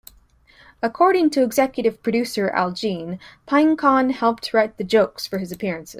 According 0.81 1.29
to 1.31 1.43
executive 1.43 2.01
producer 2.01 2.49
Al 2.49 2.71
Jean, 2.71 3.19
Pynchon 3.45 4.09
helped 4.09 4.51
write 4.51 4.79
the 4.79 4.83
jokes 4.83 5.27
for 5.27 5.37
his 5.37 5.51
appearances. 5.51 5.89